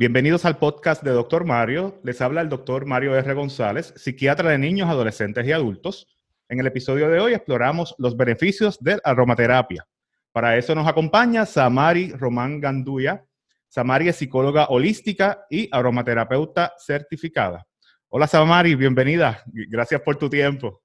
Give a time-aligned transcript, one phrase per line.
[0.00, 1.98] Bienvenidos al podcast de Doctor Mario.
[2.04, 3.34] Les habla el doctor Mario R.
[3.34, 6.06] González, psiquiatra de niños, adolescentes y adultos.
[6.48, 9.88] En el episodio de hoy exploramos los beneficios de la aromaterapia.
[10.30, 13.24] Para eso nos acompaña Samari Román Ganduya.
[13.66, 17.66] Samari es psicóloga holística y aromaterapeuta certificada.
[18.08, 19.42] Hola Samari, bienvenida.
[19.46, 20.80] Gracias por tu tiempo.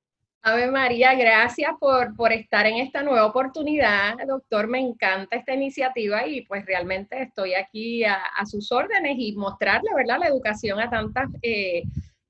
[0.45, 4.67] Ave María, gracias por, por, estar en esta nueva oportunidad, doctor.
[4.67, 10.19] Me encanta esta iniciativa y pues realmente estoy aquí a, sus órdenes y mostrarle, ¿verdad?,
[10.19, 11.83] la educación a tantas eh,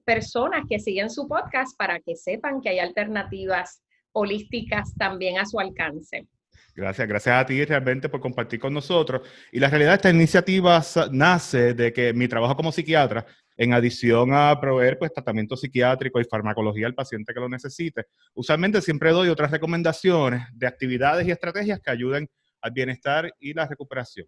[0.06, 5.60] personas que siguen su podcast para que sepan que hay alternativas holísticas también a su
[5.60, 6.28] alcance.
[6.76, 9.28] Gracias, gracias a ti realmente por compartir con nosotros.
[9.52, 13.26] Y la realidad, esta iniciativa nace de que mi trabajo como psiquiatra
[13.58, 18.06] en adición a proveer pues, tratamiento psiquiátrico y farmacología al paciente que lo necesite.
[18.34, 22.30] Usualmente siempre doy otras recomendaciones de actividades y estrategias que ayuden
[22.62, 24.28] al bienestar y la recuperación.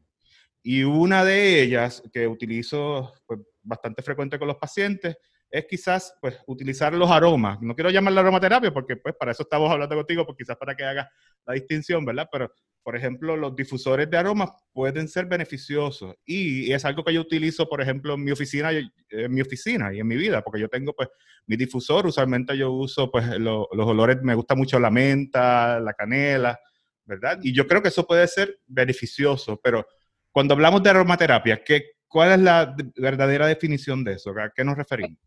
[0.62, 5.16] Y una de ellas que utilizo pues, bastante frecuente con los pacientes
[5.50, 7.62] es quizás pues, utilizar los aromas.
[7.62, 10.84] No quiero llamarla aromaterapia porque pues, para eso estamos hablando contigo, pues quizás para que
[10.84, 11.10] haga
[11.46, 12.28] la distinción, ¿verdad?
[12.32, 12.52] Pero
[12.86, 17.68] por ejemplo, los difusores de aromas pueden ser beneficiosos y, es algo que yo utilizo,
[17.68, 20.94] por ejemplo, en mi oficina, en mi oficina y en mi vida, porque yo tengo
[20.94, 21.10] pues
[21.48, 26.60] mi difusor, usualmente yo uso pues los olores, me gusta mucho la menta, la canela,
[27.06, 27.40] ¿verdad?
[27.42, 29.88] Y yo creo que eso puede ser beneficioso, pero
[30.32, 34.30] cuando hablamos de aromaterapia, ¿qué, ¿cuál es la verdadera definición de eso?
[34.40, 35.18] ¿A qué nos referimos?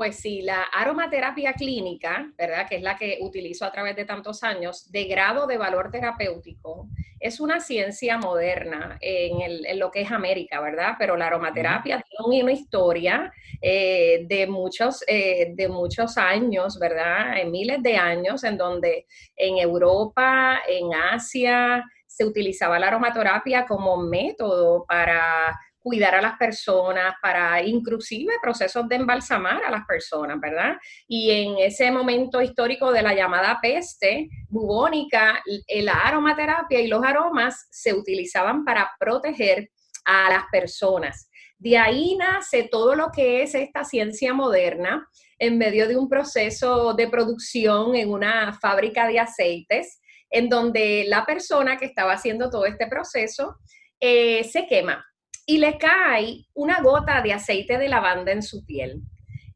[0.00, 2.66] Pues sí, la aromaterapia clínica, ¿verdad?
[2.66, 6.88] Que es la que utilizo a través de tantos años, de grado de valor terapéutico,
[7.18, 10.94] es una ciencia moderna en, lo que es América, ¿verdad?
[10.98, 17.36] Pero la aromaterapia tiene una historia eh, de, muchos, eh, de muchos años, ¿verdad?
[17.36, 19.04] En miles de años, en donde
[19.36, 27.14] en Europa, en Asia, se utilizaba la aromaterapia como método para cuidar a las personas,
[27.22, 30.76] para inclusive procesos de embalsamar a las personas, ¿verdad?
[31.08, 37.66] Y en ese momento histórico de la llamada peste bubónica, la aromaterapia y los aromas
[37.70, 39.70] se utilizaban para proteger
[40.04, 41.30] a las personas.
[41.58, 45.06] De ahí nace todo lo que es esta ciencia moderna
[45.38, 51.24] en medio de un proceso de producción en una fábrica de aceites, en donde la
[51.24, 53.56] persona que estaba haciendo todo este proceso
[53.98, 55.04] eh, se quema
[55.50, 59.02] y le cae una gota de aceite de lavanda en su piel.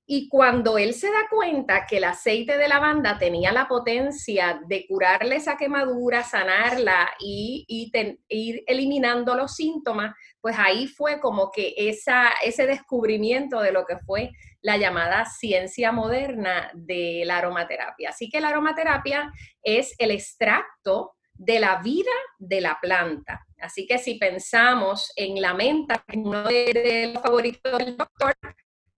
[0.05, 4.88] Y cuando él se da cuenta que el aceite de lavanda tenía la potencia de
[4.88, 7.65] curarle esa quemadura, sanarla y,
[8.28, 14.32] ir eliminando los síntomas, pues ahí fue como que ese descubrimiento de lo que fue
[14.62, 18.09] la llamada ciencia moderna de la aromaterapia.
[18.09, 19.31] Así que la aromaterapia
[19.62, 23.45] es el extracto de la vida de la planta.
[23.61, 28.34] Así que si pensamos en la menta, que es uno de, los favoritos del doctor,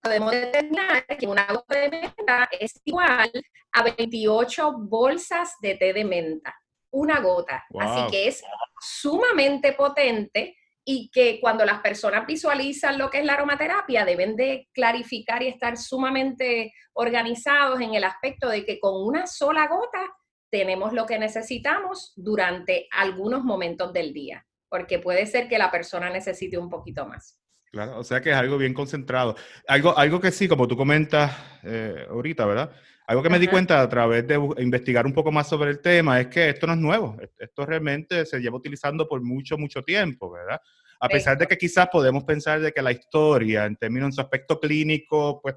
[0.00, 3.30] podemos determinar que una gota de menta es igual
[3.72, 6.54] a 28 bolsas de té de menta.
[6.90, 7.64] Una gota.
[7.78, 8.42] Así que es
[8.80, 14.68] sumamente potente y que cuando las personas visualizan lo que es la aromaterapia deben de
[14.72, 20.16] clarificar y estar sumamente organizados en el aspecto de que con una sola gota
[20.50, 26.10] tenemos lo que necesitamos durante algunos momentos del día porque puede ser que la persona
[26.10, 27.38] necesite un poquito más.
[27.70, 29.36] Claro, o sea que es algo bien concentrado.
[29.66, 32.72] Algo, algo que sí, como tú comentas eh, ahorita, ¿verdad?
[33.06, 36.20] Algo que me di cuenta a través de investigar un poco más sobre el tema
[36.20, 37.16] es que esto no es nuevo.
[37.38, 40.60] Esto realmente se lleva utilizando por mucho, mucho tiempo, ¿verdad?
[40.98, 44.20] A pesar de que quizás podemos pensar de que la historia, en términos de su
[44.22, 45.54] aspecto clínico, pues,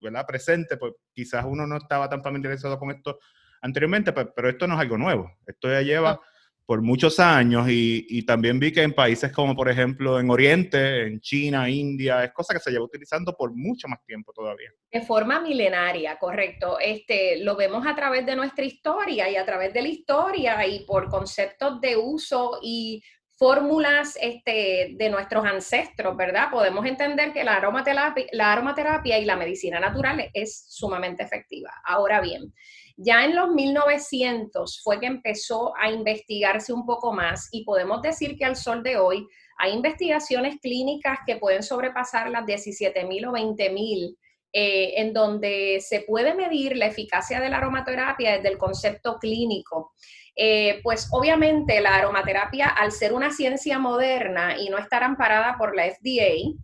[0.00, 0.24] ¿verdad?
[0.26, 3.18] Presente, pues quizás uno no estaba tan familiarizado con esto
[3.62, 5.30] anteriormente, pero, esto no es algo nuevo.
[5.46, 6.20] Esto ya lleva
[6.66, 11.20] por muchos años y, también vi que en países como por ejemplo en Oriente, en
[11.20, 14.70] China, India, es cosa que se lleva utilizando por mucho más tiempo todavía.
[14.90, 16.78] De forma milenaria, correcto.
[16.80, 20.84] Este, lo vemos a través de nuestra historia y a través de la historia y
[20.84, 23.00] por conceptos de uso y
[23.38, 26.50] fórmulas este, de nuestros ancestros, ¿verdad?
[26.50, 31.70] Podemos entender que la aromaterapia, la aromaterapia y la medicina natural es sumamente efectiva.
[31.84, 32.52] Ahora bien,
[32.96, 38.36] ya en los 1900 fue que empezó a investigarse un poco más y podemos decir
[38.38, 39.26] que al sol de hoy
[39.58, 44.16] hay investigaciones clínicas que pueden sobrepasar las 17.000 o 20.000
[44.52, 49.92] eh, en donde se puede medir la eficacia de la aromaterapia desde el concepto clínico.
[50.34, 55.74] Eh, pues obviamente la aromaterapia, al ser una ciencia moderna y no estar amparada por
[55.74, 56.54] la FDA,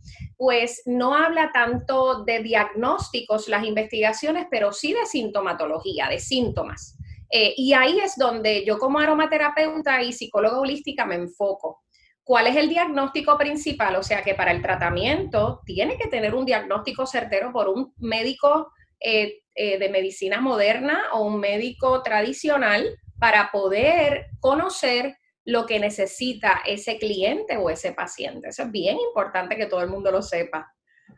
[0.42, 6.98] pues no habla tanto de diagnósticos las investigaciones, pero sí de sintomatología, de síntomas.
[7.30, 11.84] Eh, y ahí es donde yo como aromaterapeuta y psicóloga holística me enfoco.
[12.24, 13.94] ¿Cuál es el diagnóstico principal?
[13.94, 18.72] O sea que para el tratamiento tiene que tener un diagnóstico certero por un médico
[18.98, 26.62] eh, eh, de medicina moderna o un médico tradicional para poder conocer lo que necesita
[26.66, 28.48] ese cliente o ese paciente.
[28.48, 30.72] Eso es bien importante que todo el mundo lo sepa.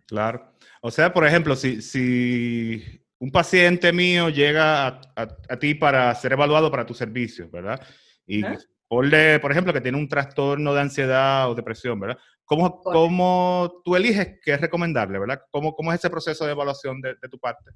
[0.06, 0.54] Claro.
[0.80, 2.82] O sea, por ejemplo, si, si
[3.18, 7.80] un paciente mío llega a, ti para ser evaluado para tu servicio, ¿verdad?
[8.26, 8.42] Y
[8.88, 12.18] por ejemplo, que tiene un trastorno de ansiedad o depresión, ¿verdad?
[12.44, 15.40] ¿Cómo, cómo tú eliges qué es recomendarle, ¿verdad?
[15.50, 17.70] ¿Cómo, cómo es ese proceso de evaluación de, tu parte?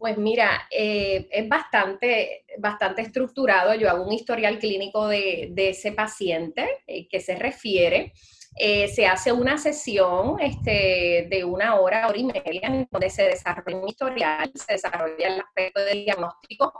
[0.00, 3.74] Pues mira, eh, es bastante, bastante estructurado.
[3.74, 8.14] Yo hago un historial clínico de, ese paciente eh, que se refiere.
[8.56, 13.24] Eh, se hace una sesión este, de una hora, hora y media, en donde se
[13.24, 16.72] desarrolla un historial, se desarrolla el aspecto del diagnóstico,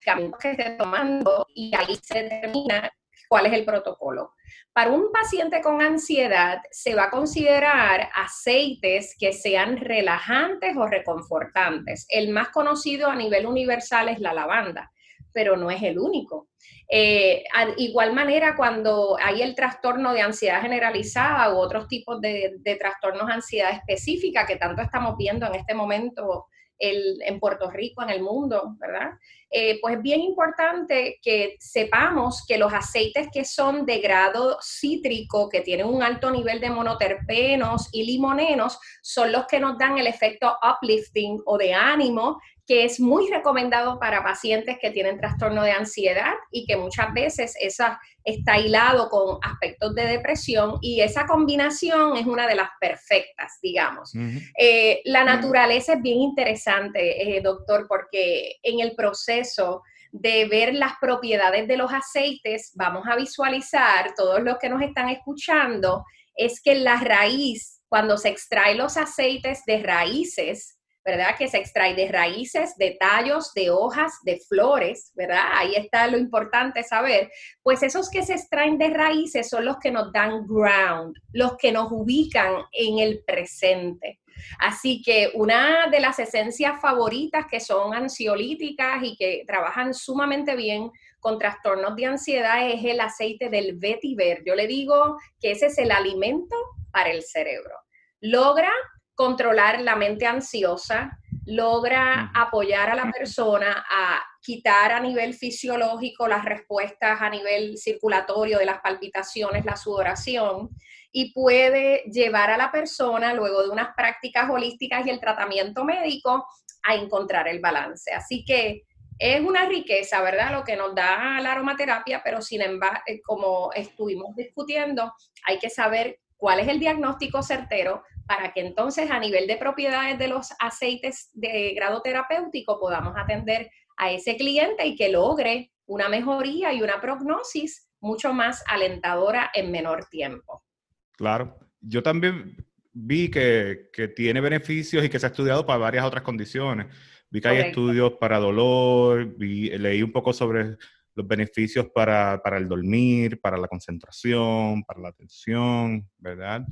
[0.00, 2.90] caminos que esté tomando y ahí se determina
[3.28, 4.32] cuál es el protocolo.
[4.72, 12.06] Para un paciente con ansiedad se va a considerar aceites que sean relajantes o reconfortantes.
[12.08, 14.90] El más conocido a nivel universal es la lavanda,
[15.32, 16.48] pero no es el único.
[16.90, 17.44] Eh,
[17.78, 23.26] igual manera, cuando hay el trastorno de ansiedad generalizada u otros tipos de, de trastornos
[23.26, 26.46] de ansiedad específica que tanto estamos viendo en este momento
[26.78, 29.12] en Puerto Rico, en el mundo, ¿verdad?
[29.56, 35.48] Eh, pues es bien importante que sepamos que los aceites que son de grado cítrico,
[35.48, 40.08] que tienen un alto nivel de monoterpenos y limonenos, son los que nos dan el
[40.08, 45.72] efecto uplifting o de ánimo que es muy recomendado para pacientes que tienen trastorno de
[45.72, 52.16] ansiedad y que muchas veces esa está hilado con aspectos de depresión y esa combinación
[52.16, 54.12] es una de las perfectas, digamos.
[54.58, 60.92] Eh, la naturaleza es bien interesante, eh, doctor, porque en el proceso de ver las
[61.00, 66.76] propiedades de los aceites, vamos a visualizar, todos los que nos están escuchando, es que
[66.76, 70.73] la raíz, cuando se extrae los aceites de raíces,
[71.04, 71.36] ¿verdad?
[71.36, 75.44] Que se extrae de raíces, de tallos, de hojas, de flores, ¿verdad?
[75.52, 77.30] Ahí está lo importante saber.
[77.62, 81.72] Pues esos que se extraen de raíces son los que nos dan ground, los que
[81.72, 84.20] nos ubican en el presente.
[84.58, 90.90] Así que una de las esencias favoritas que son ansiolíticas y que trabajan sumamente bien
[91.20, 94.42] con trastornos de ansiedad es el aceite del vetiver.
[94.44, 96.56] Yo le digo que ese es el alimento
[96.90, 97.76] para el cerebro.
[98.20, 98.72] Logra
[99.14, 106.44] controlar la mente ansiosa, logra apoyar a la persona a quitar a nivel fisiológico las
[106.44, 110.70] respuestas a nivel circulatorio de las palpitaciones, la sudoración,
[111.12, 116.46] y puede llevar a la persona, luego de unas prácticas holísticas y el tratamiento médico,
[116.82, 118.12] a encontrar el balance.
[118.12, 118.82] Así que
[119.18, 120.52] es una riqueza, ¿verdad?
[120.52, 125.12] Lo que nos da la aromaterapia, pero sin embargo, eh, como estuvimos discutiendo,
[125.46, 130.18] hay que saber cuál es el diagnóstico certero para que entonces a nivel de propiedades
[130.18, 136.08] de los aceites de grado terapéutico podamos atender a ese cliente y que logre una
[136.08, 140.64] mejoría y una prognosis mucho más alentadora en menor tiempo.
[141.12, 142.56] Claro, yo también
[142.92, 146.86] vi que, tiene beneficios y que se ha estudiado para varias otras condiciones.
[147.30, 150.76] Vi que hay estudios para dolor, leí un poco sobre
[151.14, 156.64] los beneficios para, el dormir, para la concentración, para la atención, ¿verdad?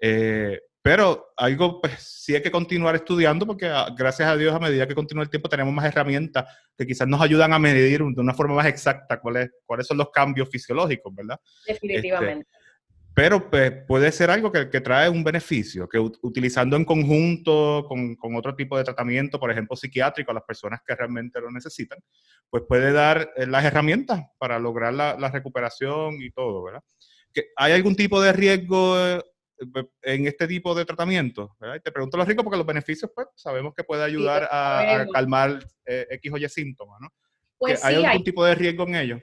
[0.00, 4.58] Eh, pero algo, pues sí hay que continuar estudiando porque ah, gracias a Dios a
[4.58, 6.44] medida que continúa el tiempo tenemos más herramientas
[6.76, 10.10] que quizás nos ayudan a medir de una forma más exacta cuáles, cuáles son los
[10.10, 11.38] cambios fisiológicos, ¿verdad?
[11.66, 12.48] Definitivamente.
[12.50, 12.62] Este,
[13.14, 18.16] pero pues, puede ser algo que, que, trae un beneficio, que utilizando en conjunto con,
[18.16, 21.98] con, otro tipo de tratamiento, por ejemplo, psiquiátrico, a las personas que realmente lo necesitan,
[22.48, 26.82] pues puede dar eh, las herramientas para lograr la, la recuperación y todo, ¿verdad?
[27.56, 29.22] ¿Hay algún tipo de riesgo eh,
[30.02, 31.56] en este tipo de tratamiento?
[31.82, 36.06] te pregunto los riesgos porque los beneficios, pues, sabemos que puede ayudar a, calmar eh,
[36.10, 37.08] X o Y síntomas, ¿no?
[37.58, 39.20] Pues ¿Hay algún tipo de riesgo en ello?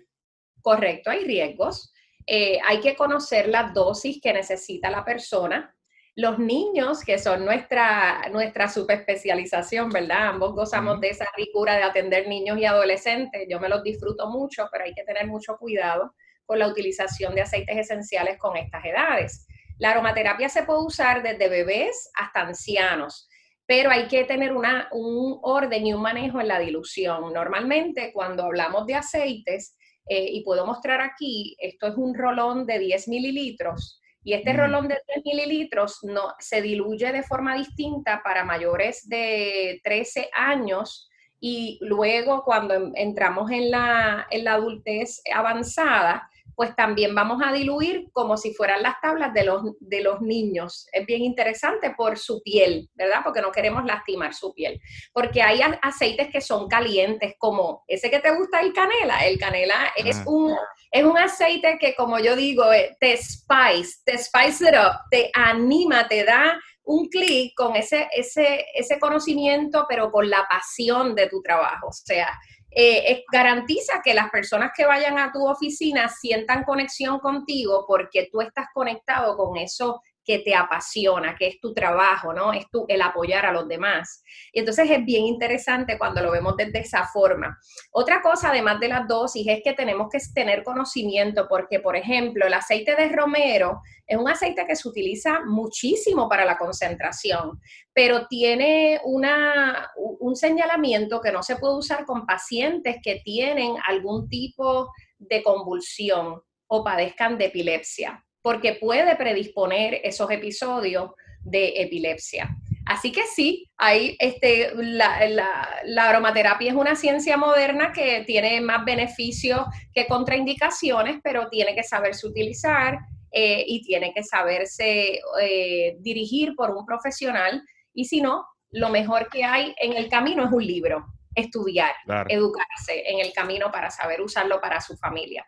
[0.62, 1.94] Correcto, hay riesgos.
[2.26, 5.76] Eh, hay que conocer la dosis que necesita la persona.
[6.16, 10.30] Los niños, que son nuestra, nuestra subespecialización, ¿verdad?
[10.30, 13.48] Ambos gozamos de esa ricura de atender niños y adolescentes.
[13.50, 16.14] Yo me los disfruto mucho, pero hay que tener mucho cuidado
[16.46, 19.48] con la utilización de aceites esenciales con estas edades.
[19.80, 23.28] La aromaterapia se puede usar desde bebés hasta ancianos,
[23.66, 27.34] pero hay que tener una, un orden y un manejo en la dilución.
[27.34, 29.76] Normalmente cuando hablamos de aceites,
[30.08, 34.88] eh, y puedo mostrar aquí, esto es un rolón de 10 mililitros, y este rolón
[34.88, 41.10] de 10 mililitros no, se diluye de forma distinta para mayores de 13 años
[41.40, 48.10] y luego cuando entramos en la, en la adultez avanzada, pues también vamos a diluir
[48.12, 50.90] como si fueran las tablas de los, de los niños.
[50.92, 53.22] Es bien interesante por su piel, ¿verdad?
[53.24, 54.78] Porque no queremos lastimar su piel.
[55.14, 59.26] Porque hay aceites que son calientes, como ese que te gusta, el canela.
[59.26, 60.54] El canela es, un,
[60.92, 65.32] es un aceite que, como yo digo, eh, te spice, te spice it up, te
[65.34, 71.30] anima, te da un clic con ese, ese, ese conocimiento, pero con la pasión de
[71.30, 71.88] tu trabajo.
[71.88, 72.38] O sea,
[72.72, 78.42] eh, garantiza que las personas que vayan a tu oficina sientan conexión contigo porque tú
[78.42, 82.54] estás conectado con eso que te apasiona, que es tu trabajo, ¿no?
[82.54, 84.24] Es tu, el apoyar a los demás.
[84.54, 87.58] Y entonces es bien interesante cuando lo vemos desde esa forma.
[87.90, 92.46] Otra cosa, además de las dosis, es que tenemos que tener conocimiento, porque, por ejemplo,
[92.46, 97.60] el aceite de romero es un aceite que se utiliza muchísimo para la concentración,
[97.92, 104.30] pero tiene una, un señalamiento que no se puede usar con pacientes que tienen algún
[104.30, 112.56] tipo de convulsión o padezcan de epilepsia porque puede predisponer esos episodios de epilepsia.
[112.86, 115.70] Así que sí, hay este, la,
[116.00, 119.62] aromaterapia es una ciencia moderna que tiene más beneficios
[119.94, 122.98] que contraindicaciones, pero tiene que saberse utilizar
[123.32, 127.62] eh, y tiene que saberse eh, dirigir por un profesional.
[127.94, 131.06] Y si no, lo mejor que hay en el camino es un libro,
[131.36, 131.94] estudiar,
[132.28, 135.46] educarse en el camino para saber usarlo para su familia.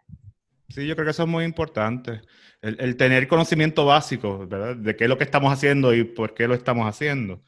[0.73, 2.21] Sí, yo creo que eso es muy importante.
[2.61, 4.75] El, tener conocimiento básico, ¿verdad?
[4.75, 7.43] De qué es lo que estamos haciendo y por qué lo estamos haciendo.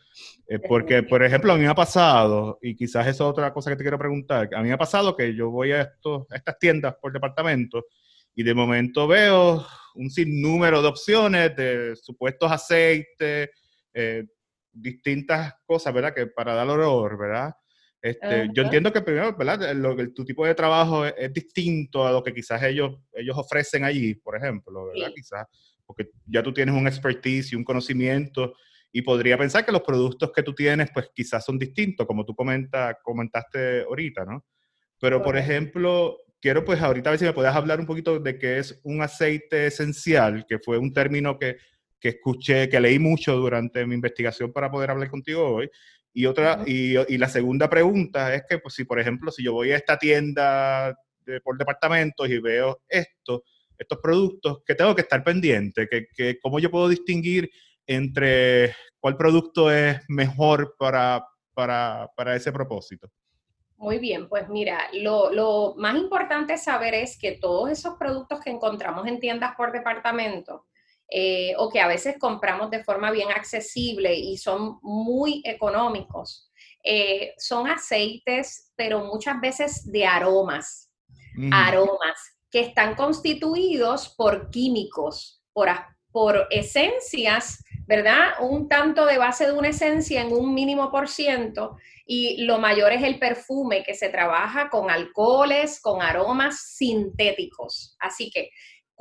[0.48, 3.70] Eh, porque, por ejemplo, a mí me ha pasado, y quizás eso es otra cosa
[3.70, 5.94] que te quiero preguntar, a mí me ha pasado que yo voy a,
[6.32, 7.86] estas tiendas por departamento
[8.36, 9.66] y de momento veo
[9.96, 13.50] un sinnúmero de opciones de supuestos aceites,
[13.94, 14.26] eh,
[14.72, 16.14] distintas cosas, ¿verdad?
[16.14, 17.54] Que para dar olor, ¿verdad?
[18.04, 19.74] Este, yo entiendo que primero, ¿verdad?
[19.74, 24.14] Lo, tu tipo de trabajo es, distinto a lo que quizás ellos, ellos ofrecen allí,
[24.14, 25.14] por ejemplo, ¿verdad?
[25.16, 25.48] Quizás,
[25.86, 28.56] porque ya tú tienes un expertise y un conocimiento
[28.92, 32.36] y podría pensar que los productos que tú tienes, pues quizás son distintos, como tú
[32.36, 34.44] comenta, comentaste ahorita, ¿no?
[35.00, 38.38] Pero, por ejemplo, quiero pues ahorita a ver si me puedes hablar un poquito de
[38.38, 41.56] qué es un aceite esencial, que fue un término que,
[42.02, 45.70] que escuché, que leí mucho durante mi investigación para poder hablar contigo hoy,
[46.14, 49.54] y, otra, y, y, la segunda pregunta es que, pues, si por ejemplo, si yo
[49.54, 53.44] voy a esta tienda de, por departamentos y veo esto,
[53.78, 55.88] estos productos, que tengo que estar pendiente?
[55.88, 57.50] que, que, ¿Cómo yo puedo distinguir
[57.88, 63.10] entre cuál producto es mejor para, para, para ese propósito?
[63.78, 68.50] Muy bien, pues mira, lo, lo, más importante saber es que todos esos productos que
[68.50, 70.68] encontramos en tiendas por departamento,
[71.16, 76.50] eh, o que a veces compramos de forma bien accesible y son muy económicos.
[76.84, 80.90] Eh, son aceites, pero muchas veces de aromas,
[81.52, 82.18] aromas
[82.50, 85.70] que están constituidos por químicos, por,
[86.12, 88.34] por esencias, ¿verdad?
[88.42, 91.78] Un tanto de base de una esencia en un mínimo por ciento
[92.08, 97.96] y lo mayor es el perfume que se trabaja con alcoholes, con aromas sintéticos.
[98.00, 98.50] Así que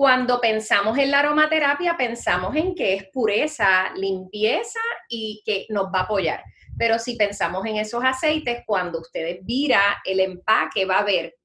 [0.02, 6.00] cuando pensamos en la aromaterapia, pensamos en que es pureza, limpieza y que nos va
[6.00, 6.42] a apoyar.
[6.76, 11.36] Pero si pensamos en esos aceites, cuando ustedes vira el empaque, va a haber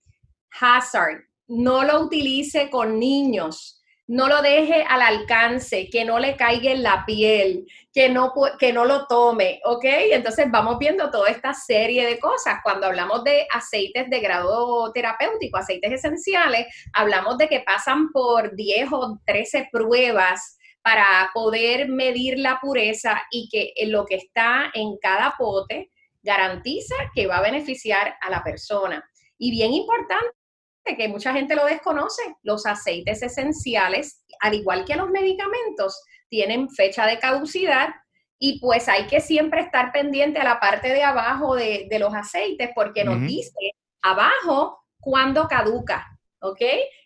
[0.60, 1.20] hazard.
[1.46, 3.77] No lo utilice con niños
[4.08, 8.72] no lo deje al alcance, que no le caiga en la piel, que no, que
[8.72, 9.84] no lo tome, ¿ok?
[10.12, 12.60] Entonces vamos viendo toda esta serie de cosas.
[12.64, 18.90] Cuando hablamos de aceites de grado terapéutico, aceites esenciales, hablamos de que pasan por 10
[18.94, 25.36] o 13 pruebas para poder medir la pureza y que lo que está en cada
[25.38, 25.92] pote
[26.24, 29.04] garantiza que va a beneficiar a la persona.
[29.38, 30.37] Y bien importante,
[30.96, 37.06] que mucha gente lo desconoce, los aceites esenciales, al igual que los medicamentos, tienen fecha
[37.06, 37.90] de caducidad
[38.40, 42.70] y pues hay que siempre estar pendiente a la parte de abajo de, los aceites
[42.76, 46.06] porque nos dice abajo cuándo caduca,
[46.42, 46.62] ¿ok?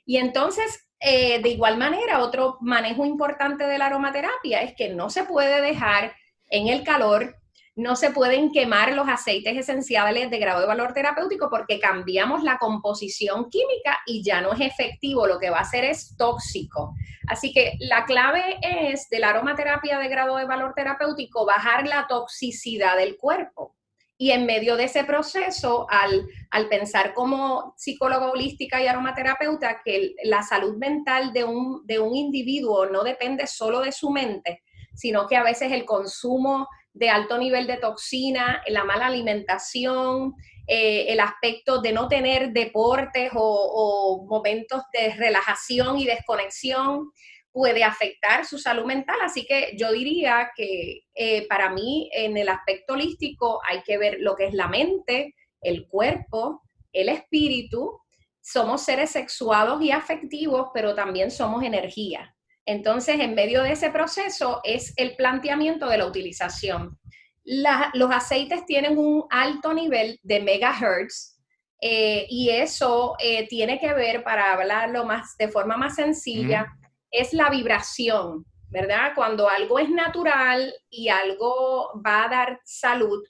[0.05, 5.09] Y entonces, eh, de igual manera, otro manejo importante de la aromaterapia es que no
[5.09, 6.13] se puede dejar
[6.49, 7.40] en el calor
[7.75, 12.57] no se pueden quemar los aceites esenciales de grado de valor terapéutico porque cambiamos la
[12.57, 16.93] composición química y ya no es efectivo, lo que va a ser es tóxico.
[17.27, 22.07] Así que la clave es de la aromaterapia de grado de valor terapéutico bajar la
[22.07, 23.75] toxicidad del cuerpo.
[24.17, 30.13] Y en medio de ese proceso, al, al pensar como psicóloga holística y aromaterapeuta, que
[30.25, 34.61] la salud mental de un, de un individuo no depende solo de su mente,
[35.01, 40.35] sino que a veces el consumo de alto nivel de toxina, la mala alimentación,
[40.67, 47.11] eh, el aspecto de no tener deportes o, momentos de relajación y desconexión
[47.51, 49.17] puede afectar su salud mental.
[49.23, 54.17] Así que yo diría que eh, para mí en el aspecto holístico hay que ver
[54.19, 56.61] lo que es la mente, el cuerpo,
[56.93, 57.99] el espíritu.
[58.39, 62.35] Somos seres sexuados y afectivos, pero también somos energía.
[62.65, 66.99] Entonces, en medio de ese proceso es el planteamiento de la utilización.
[67.43, 71.39] los aceites tienen un alto nivel de megahertz
[71.81, 76.67] eh, y eso eh, tiene que ver, para hablarlo más de forma más sencilla,
[77.09, 79.13] es la vibración, ¿verdad?
[79.15, 83.23] Cuando algo es natural y algo va a dar salud,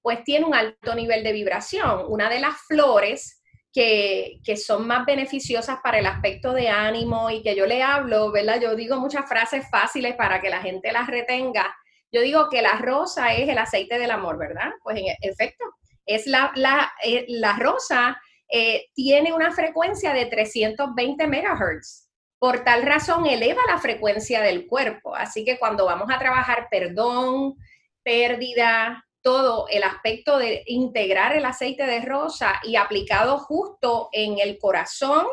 [0.00, 2.04] pues tiene un alto nivel de vibración.
[2.08, 3.35] Una de las flores
[3.76, 8.58] que, son más beneficiosas para el aspecto de ánimo y que yo le hablo, ¿verdad?
[8.58, 11.76] Yo digo muchas frases fáciles para que la gente las retenga.
[12.10, 14.70] Yo digo que la rosa es el aceite del amor, ¿verdad?
[14.82, 15.66] Pues en efecto,
[16.06, 17.26] es la, la, eh,
[17.58, 18.18] rosa
[18.48, 22.08] eh, tiene una frecuencia de 320 megahertz.
[22.38, 25.14] Por tal razón, eleva la frecuencia del cuerpo.
[25.14, 27.56] Así que cuando vamos a trabajar perdón,
[28.02, 34.56] pérdida, todo el aspecto de integrar el aceite de rosa y aplicado justo en el
[34.56, 35.26] corazón,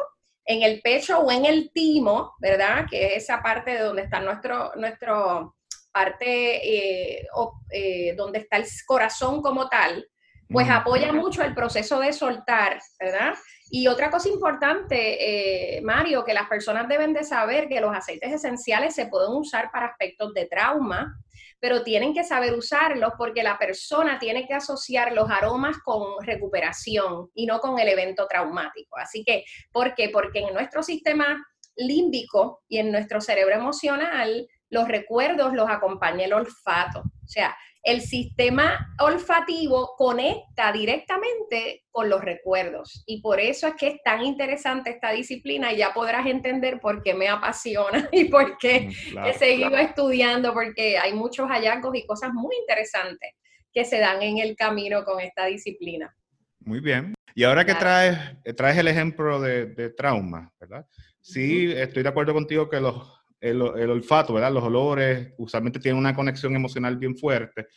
[0.45, 2.87] en el pecho o en el timo, ¿verdad?
[2.89, 5.57] Que es esa parte de donde está nuestro, nuestro
[5.91, 7.27] parte, eh,
[7.69, 10.03] eh, donde está el corazón como tal,
[10.49, 13.35] pues apoya mucho el proceso de soltar, ¿verdad?
[13.69, 18.33] Y otra cosa importante, eh, Mario, que las personas deben de saber que los aceites
[18.33, 21.15] esenciales se pueden usar para aspectos de trauma,
[21.63, 27.29] pero tienen que saber usarlos porque la persona tiene que asociar los aromas con recuperación
[27.33, 28.97] y no con el evento traumático.
[28.97, 30.09] Así que, ¿por qué?
[30.09, 31.41] Porque en nuestro sistema
[31.77, 36.99] límbico y en nuestro cerebro emocional, los recuerdos los acompaña el olfato.
[36.99, 43.87] O sea, el sistema olfativo conecta directamente con los recuerdos y por eso es que
[43.87, 48.57] es tan interesante esta disciplina y ya podrás entender por qué me apasiona y por
[48.57, 53.31] qué mm, he seguido estudiando porque hay muchos hallazgos y cosas muy interesantes
[53.73, 56.15] que se dan en el camino con esta disciplina.
[56.59, 57.13] Muy bien.
[57.35, 58.17] Y ahora que traes,
[58.55, 60.85] traes el ejemplo de, trauma, ¿verdad?
[61.19, 64.51] Sí, estoy de acuerdo contigo que los el, olfato, ¿verdad?
[64.51, 67.67] Los olores usualmente tienen una conexión emocional bien fuerte.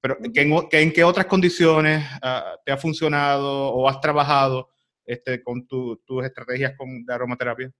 [0.00, 4.70] Pero en, qué otras condiciones ah, te ha funcionado o has trabajado
[5.04, 7.72] este, con tus estrategias con, de aromaterapia?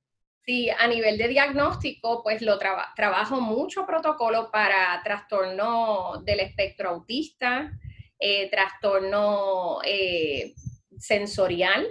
[0.44, 7.72] Sí, a nivel de diagnóstico, pues lo trabajo mucho protocolo para trastorno del espectro autista,
[8.18, 10.54] eh, trastorno eh,
[10.98, 11.86] sensorial,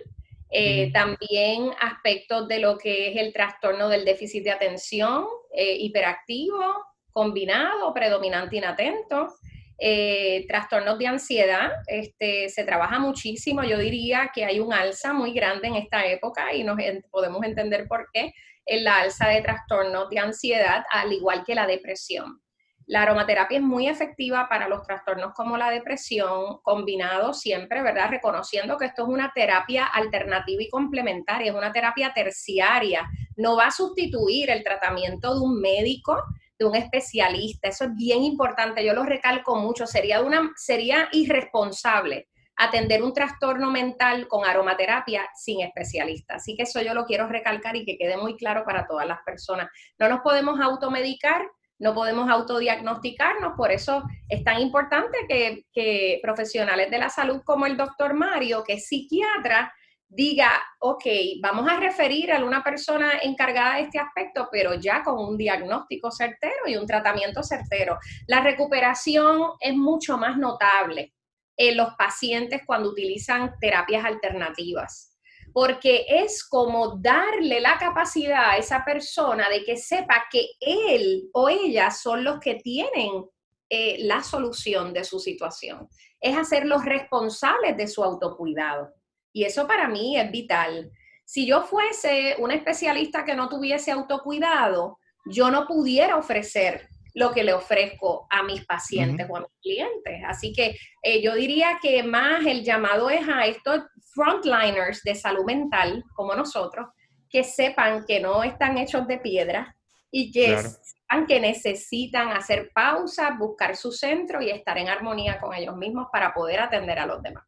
[0.50, 6.86] eh, también aspectos de lo que es el trastorno del déficit de atención, eh, hiperactivo,
[7.12, 9.34] combinado, predominante inatento,
[9.78, 15.34] eh, trastornos de ansiedad, este, se trabaja muchísimo, yo diría que hay un alza muy
[15.34, 16.78] grande en esta época y nos
[17.12, 18.34] podemos entender por qué,
[18.66, 22.42] en la alza de trastornos de ansiedad, al igual que la depresión.
[22.88, 28.10] La aromaterapia es muy efectiva para los trastornos como la depresión, combinado siempre, ¿verdad?
[28.12, 33.68] Reconociendo que esto es una terapia alternativa y complementaria, es una terapia terciaria, no va
[33.68, 36.24] a sustituir el tratamiento de un médico,
[36.60, 42.28] de un especialista, eso es bien importante, yo lo recalco mucho, sería, una, sería irresponsable
[42.58, 46.36] atender un trastorno mental con aromaterapia sin especialista.
[46.36, 49.20] Así que eso yo lo quiero recalcar y que quede muy claro para todas las
[49.26, 49.68] personas.
[50.00, 51.46] No nos podemos automedicar,
[51.80, 57.78] no podemos autodiagnosticarnos, por eso es tan importante que, profesionales de la salud como el
[57.78, 59.74] doctor Mario, que es psiquiatra,
[60.08, 61.04] diga, ok,
[61.42, 66.12] vamos a referir a una persona encargada de este aspecto, pero ya con un diagnóstico
[66.12, 67.98] certero y un tratamiento certero.
[68.28, 71.14] La recuperación es mucho más notable
[71.58, 75.15] en los pacientes cuando utilizan terapias alternativas
[75.56, 81.48] porque es como darle la capacidad a esa persona de que sepa que él o
[81.48, 83.24] ella son los que tienen
[83.70, 85.88] eh, la solución de su situación.
[86.20, 88.94] Es hacerlos responsables de su autocuidado.
[89.32, 90.92] Y eso para mí es vital.
[91.24, 97.46] Si yo fuese un especialista que no tuviese autocuidado, yo no pudiera ofrecer lo que
[97.46, 100.22] le ofrezco a mis pacientes o a mis clientes.
[100.28, 103.84] Así que eh, yo diría que más el llamado es a estos
[104.16, 106.88] frontliners de salud mental, como nosotros,
[107.30, 109.76] que sepan que no están hechos de piedra
[110.10, 115.54] y que sepan que necesitan hacer pausa, buscar su centro y estar en armonía con
[115.54, 117.44] ellos mismos para poder atender a los demás.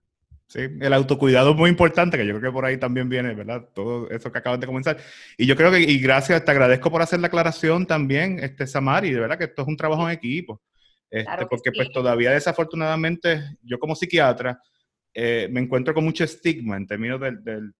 [0.49, 3.67] Sí, el autocuidado es muy importante, que yo creo que por ahí también viene, ¿verdad?
[3.73, 4.97] Todo eso que acabas de comenzar.
[5.37, 9.11] Y yo creo que, y gracias, te agradezco por hacer la aclaración también, este Samari,
[9.11, 10.61] de verdad que esto es un trabajo en equipo.
[11.09, 14.61] Este, porque pues todavía desafortunadamente, yo como psiquiatra,
[15.19, 17.73] eh, me encuentro con mucho estigma en términos del,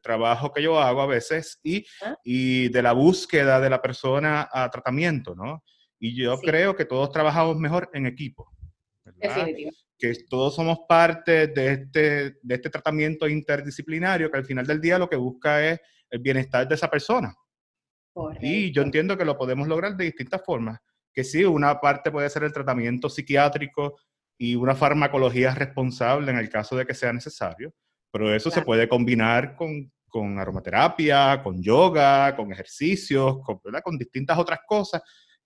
[0.00, 2.16] trabajo que yo hago a veces y, ah.
[2.22, 5.64] y, de la búsqueda de la persona a tratamiento, ¿no?
[5.98, 8.48] Y yo creo que todos trabajamos mejor en equipo.
[9.98, 14.96] Que todos somos parte de este, de este tratamiento interdisciplinario que al final del día
[14.96, 15.80] lo que busca es
[16.10, 17.34] el bienestar de esa persona.
[18.40, 20.78] Y yo entiendo que lo podemos lograr de distintas formas.
[21.12, 23.96] Que sí, una parte puede ser el tratamiento psiquiátrico
[24.38, 27.72] y una farmacología responsable en el caso de que sea necesario,
[28.10, 34.38] pero eso se puede combinar con, con, aromaterapia, con yoga, con ejercicios, con, con distintas
[34.38, 35.02] otras cosas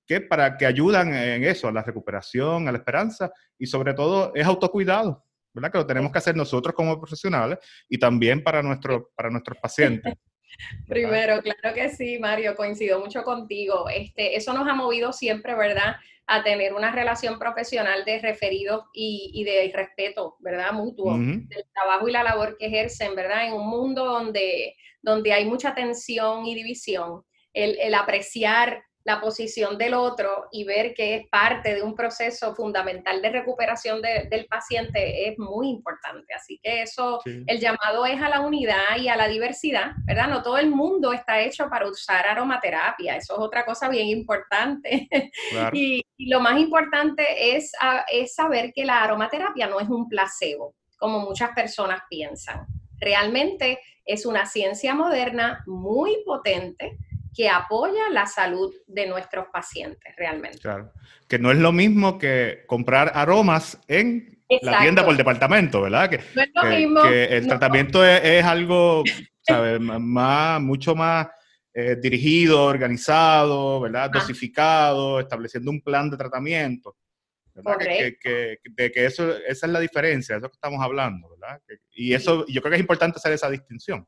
[0.07, 4.33] que para que ayudan en eso, a la recuperación, a la esperanza y sobre todo
[4.35, 5.23] es autocuidado,
[5.53, 5.71] ¿verdad?
[5.71, 10.15] Que lo tenemos que hacer nosotros como profesionales y también para, nuestro, para nuestros pacientes.
[10.89, 13.89] Primero, claro que sí, Mario, coincido mucho contigo.
[13.91, 15.97] Este, eso nos ha movido siempre, ¿verdad?
[16.29, 20.73] A tener una relación profesional de referidos y, de respeto, ¿verdad?
[20.73, 23.47] Mutuo, del trabajo y la labor que ejercen, ¿verdad?
[23.47, 27.23] En un mundo donde, donde hay mucha tensión y división,
[27.55, 32.55] el, el apreciar la posición del otro y ver que es parte de un proceso
[32.55, 36.35] fundamental de recuperación del paciente es muy importante.
[36.35, 40.29] Así que eso, el llamado es a la unidad y a la diversidad, ¿verdad?
[40.29, 45.09] No todo el mundo está hecho para usar aromaterapia, eso es otra cosa bien importante.
[45.73, 47.73] y, lo más importante es,
[48.13, 52.67] es saber que la aromaterapia no es un placebo, como muchas personas piensan.
[53.01, 56.99] Realmente es una ciencia moderna muy potente
[57.39, 60.59] que apoya la salud de nuestros pacientes realmente.
[60.59, 60.93] Claro,
[61.29, 66.11] que no es lo mismo que comprar aromas en la tienda por departamento, ¿verdad?
[66.11, 67.03] Que, no es lo mismo.
[67.03, 69.05] Que el tratamiento es, algo,
[69.41, 69.79] ¿sabes?
[69.81, 71.29] más, mucho más
[71.73, 74.11] eh, dirigido, organizado, ¿verdad?
[74.11, 76.97] Dosificado, estableciendo un plan de tratamiento.
[77.55, 77.79] ¿verdad?
[78.21, 81.61] Que, de que eso, esa es la diferencia, eso que estamos hablando, ¿verdad?
[81.93, 84.05] y eso, yo creo que es importante hacer esa distinción.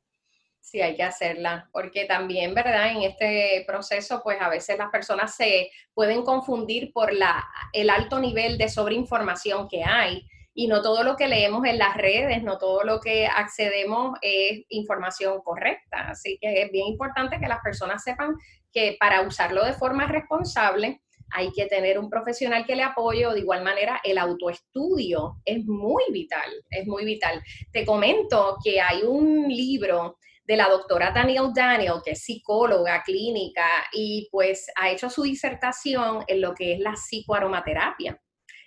[0.61, 2.93] Sí, hay que hacerla, porque también, ¿verdad?
[2.93, 8.21] En este proceso, pues a veces las personas se pueden confundir por la, el alto
[8.21, 10.23] nivel de sobreinformación que hay
[10.55, 14.65] y no todo lo que leemos en las redes, no todo lo que accedemos es
[14.69, 16.11] información correcta.
[16.11, 18.35] Así que es bien importante que las personas sepan
[18.73, 21.01] que para usarlo de forma responsable
[21.33, 26.05] hay que tener un profesional que le apoye de igual manera el autoestudio es muy
[26.11, 27.43] vital, es muy vital.
[27.73, 30.19] Te comento que hay un libro
[30.51, 36.25] de la doctora Daniel Daniel, que es psicóloga clínica y pues ha hecho su disertación
[36.27, 38.21] en lo que es la psicoaromaterapia.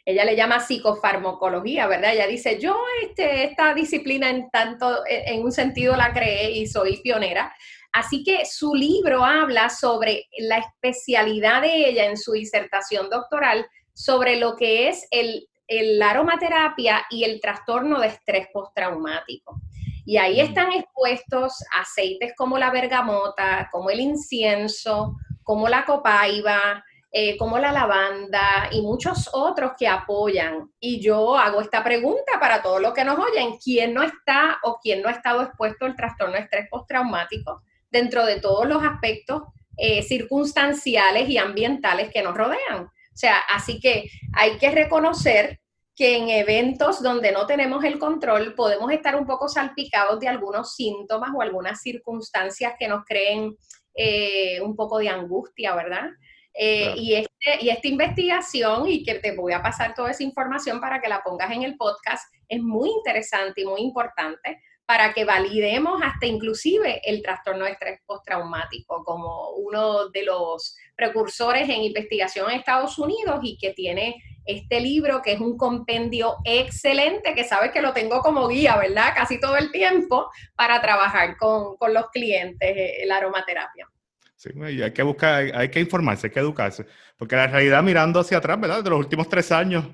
[0.06, 2.14] Ella le llama psicofarmacología, ¿verdad?
[2.14, 7.02] Ella dice, yo este, esta disciplina en tanto, en un sentido la creé y soy
[7.02, 7.54] pionera.
[7.92, 14.38] Así que su libro habla sobre la especialidad de ella en su disertación doctoral sobre
[14.38, 19.60] lo que es el, el aromaterapia y el trastorno de estrés postraumático.
[20.06, 26.84] Y ahí están expuestos aceites como la bergamota, como el incienso, como la copaiba,
[27.16, 30.72] eh, como la lavanda y muchos otros que apoyan.
[30.80, 34.80] Y yo hago esta pregunta para todos los que nos oyen, ¿quién no está o
[34.82, 37.62] quién no ha estado expuesto al trastorno de estrés postraumático
[37.92, 39.44] dentro de todos los aspectos
[39.78, 42.86] eh, circunstanciales y ambientales que nos rodean?
[42.86, 45.60] O sea, así que hay que reconocer
[45.96, 50.74] que en eventos donde no tenemos el control podemos estar un poco salpicados de algunos
[50.76, 53.56] síntomas o algunas circunstancias que nos creen
[53.94, 56.10] eh, un poco de angustia, ¿verdad?
[56.56, 60.80] Eh, y, este, y esta investigación, y que te voy a pasar toda esa información
[60.80, 65.26] para que la pongas en el podcast, es muy interesante y muy importante para que
[65.26, 72.52] validemos hasta inclusive el trastorno de estrés postraumático como uno de los precursores en investigación
[72.52, 77.72] en Estados Unidos y que tiene este libro que es un compendio excelente, que sabes
[77.72, 79.14] que lo tengo como guía, ¿verdad?
[79.16, 83.88] Casi todo el tiempo para trabajar con, los clientes eh, la aromaterapia.
[84.36, 86.86] Sí, hay que buscar, hay que informarse, hay que educarse,
[87.18, 88.84] porque la realidad mirando hacia atrás, ¿verdad?
[88.84, 89.86] De los últimos tres años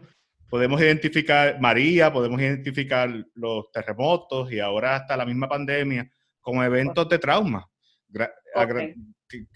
[0.50, 6.10] podemos identificar María, podemos identificar los terremotos y ahora hasta la misma pandemia
[6.42, 7.70] como eventos de trauma.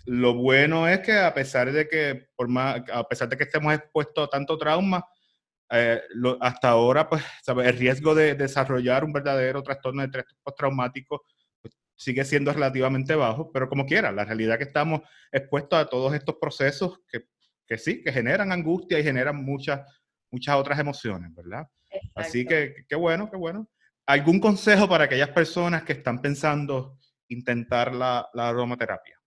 [0.06, 3.74] Lo bueno es que a pesar de que, por más, a pesar de que estemos
[3.74, 5.06] expuestos a tanto trauma,
[5.70, 6.02] eh,
[6.40, 11.24] hasta ahora, pues, el riesgo de desarrollar un verdadero trastorno de estrés postraumático
[11.62, 15.86] pues, sigue siendo relativamente bajo, pero como quiera, la realidad es que estamos expuestos a
[15.86, 17.22] todos estos procesos que,
[17.66, 19.82] que sí, que generan angustia y generan muchas
[20.34, 21.68] muchas otras emociones, ¿verdad?
[22.16, 23.70] Así que qué bueno, qué bueno.
[24.06, 26.98] ¿Algún consejo para aquellas personas que están pensando
[27.30, 29.18] intentar la, aromaterapia?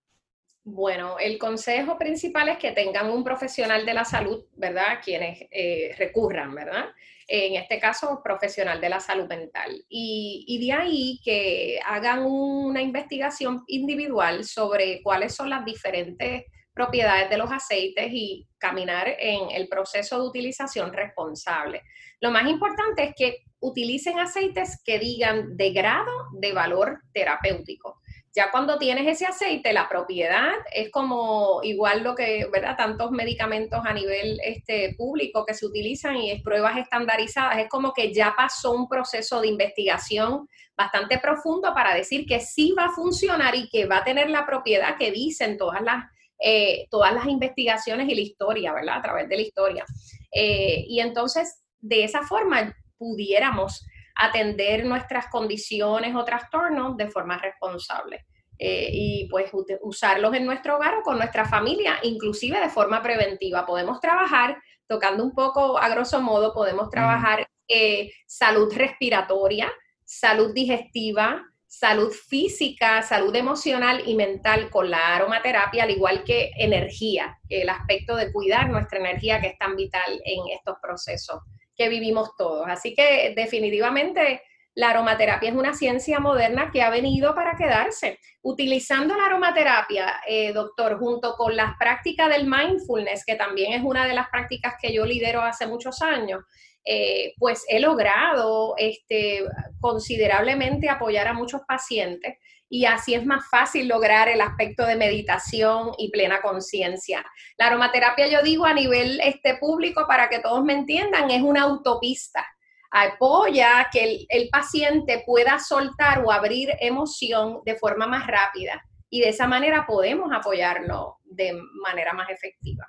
[0.69, 4.99] Bueno, el consejo principal es que tengan un profesional de la salud, ¿verdad?
[5.01, 6.87] Quienes eh, recurran, ¿verdad?
[7.25, 9.85] En este caso, profesional de la salud mental.
[9.87, 17.29] Y, y, de ahí que hagan una investigación individual sobre cuáles son las diferentes propiedades
[17.29, 21.81] de los aceites y caminar en el proceso de utilización responsable.
[22.19, 28.01] Lo más importante es que utilicen aceites que digan de grado de valor terapéutico
[28.37, 32.77] ya cuando tienes ese aceite, la propiedad es como igual lo que, ¿verdad?
[32.77, 37.93] Tantos medicamentos a nivel este, público que se utilizan y es pruebas estandarizadas, es como
[37.93, 40.47] que ya pasó un proceso de investigación
[40.77, 44.45] bastante profundo para decir que sí va a funcionar y que va a tener la
[44.45, 46.05] propiedad que dicen todas las,
[46.39, 48.97] eh, todas las investigaciones y la historia, ¿verdad?
[48.97, 49.83] A través de la historia.
[50.31, 58.26] Eh, y entonces, de esa forma, pudiéramos atender nuestras condiciones o trastornos de forma responsable.
[58.59, 63.65] Eh, y pues usarlos en nuestro hogar o con nuestra familia, inclusive de forma preventiva.
[63.65, 69.71] Podemos trabajar, tocando un poco a grosso modo, podemos trabajar eh, salud respiratoria,
[70.03, 77.37] salud digestiva, salud física, salud emocional y mental con la aromaterapia, al igual que energía,
[77.49, 81.41] el aspecto de cuidar nuestra energía que es tan vital en estos procesos
[81.75, 82.65] que vivimos todos.
[82.67, 84.41] Así que definitivamente
[84.77, 88.19] la aromaterapia es una ciencia moderna que ha venido para quedarse.
[88.43, 94.05] Utilizando la aromaterapia, eh, doctor, junto con las prácticas del mindfulness, que también es una
[94.05, 96.43] de las prácticas que yo lidero hace muchos años,
[96.85, 99.43] eh, pues he logrado este,
[99.79, 102.37] considerablemente apoyar a muchos pacientes
[102.69, 107.25] y así es más fácil lograr el aspecto de meditación y plena conciencia.
[107.57, 111.63] La aromaterapia, yo digo a nivel este, público, para que todos me entiendan, es una
[111.63, 112.45] autopista.
[112.91, 119.21] Apoya que el, el paciente pueda soltar o abrir emoción de forma más rápida y
[119.21, 122.85] de esa manera podemos apoyarlo de manera más efectiva.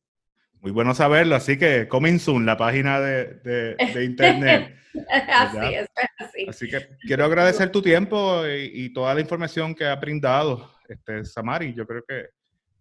[0.62, 4.76] Muy bueno saberlo, así que coming soon, la página de, internet.
[5.30, 6.46] así es, así.
[6.50, 11.74] Así que quiero agradecer tu tiempo y, toda la información que ha brindado, este, Samari.
[11.74, 12.30] Yo creo que,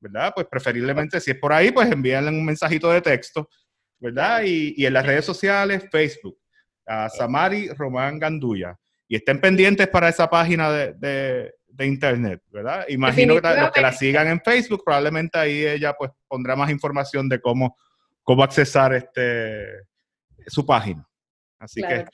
[0.00, 0.32] ¿verdad?
[0.34, 3.48] Pues preferiblemente, si es por ahí, pues envíenle un mensajito de texto,
[3.98, 4.42] ¿verdad?
[4.44, 6.38] Y, en las redes sociales, Facebook,
[6.86, 8.78] a Samari Román Gandulla.
[9.08, 12.86] Y estén pendientes para esa página de, internet, ¿verdad?
[12.88, 17.28] Imagino que los que la sigan en Facebook, probablemente ahí ella pues pondrá más información
[17.28, 17.76] de cómo,
[18.22, 19.82] cómo accesar este,
[20.46, 21.06] su página.
[21.58, 22.04] Así que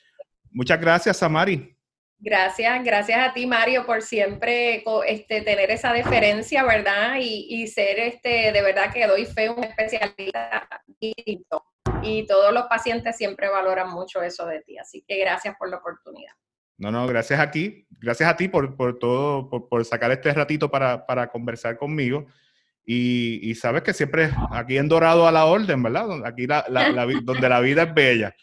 [0.50, 1.76] muchas gracias, Samari.
[2.24, 7.16] Gracias, gracias a ti, Mario, por siempre este, tener esa deferencia, ¿verdad?
[7.18, 10.68] Y, ser, este, de verdad que doy fe un especialista
[11.00, 14.78] y todos los pacientes siempre valoran mucho eso de ti.
[14.78, 16.32] Así que gracias por la oportunidad.
[16.78, 21.28] No, no, gracias a ti, gracias a ti por, todo, por, sacar este ratito para,
[21.30, 22.26] conversar conmigo.
[22.84, 26.24] Y, sabes que siempre aquí en Dorado a la orden, ¿verdad?
[26.24, 28.34] Aquí donde la vida es bella.